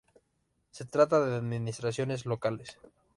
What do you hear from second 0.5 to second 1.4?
Se trata de